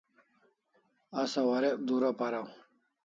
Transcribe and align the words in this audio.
Asa 1.21 1.41
warek 1.47 1.77
dura 1.87 2.09
paraw 2.19 2.47